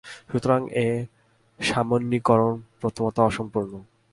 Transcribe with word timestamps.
সুতরাং 0.29 0.61
এই 0.83 0.93
সামান্যীকরণ 1.59 2.53
প্রথমত 2.81 3.17
অসম্পূর্ণ। 3.19 3.73